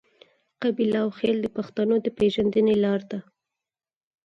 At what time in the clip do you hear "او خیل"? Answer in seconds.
1.03-1.37